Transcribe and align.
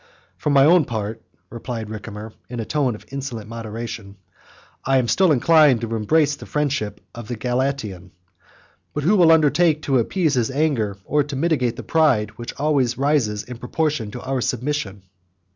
"For 0.35 0.49
my 0.49 0.65
own 0.65 0.85
part," 0.85 1.21
replied 1.51 1.89
Ricimer, 1.89 2.33
in 2.49 2.59
a 2.59 2.65
tone 2.65 2.95
of 2.95 3.05
insolent 3.11 3.47
moderation, 3.47 4.15
"I 4.83 4.97
am 4.97 5.07
still 5.07 5.31
inclined 5.31 5.81
to 5.81 5.95
embrace 5.95 6.35
the 6.35 6.47
friendship 6.47 6.99
of 7.13 7.27
the 7.27 7.35
Galatian; 7.35 8.09
103 8.93 8.93
but 8.95 9.03
who 9.03 9.15
will 9.15 9.31
undertake 9.31 9.83
to 9.83 9.99
appease 9.99 10.33
his 10.33 10.49
anger, 10.49 10.97
or 11.05 11.21
to 11.25 11.35
mitigate 11.35 11.75
the 11.75 11.83
pride, 11.83 12.31
which 12.31 12.55
always 12.59 12.97
rises 12.97 13.43
in 13.43 13.57
proportion 13.59 14.09
to 14.09 14.21
our 14.23 14.41
submission?" 14.41 15.03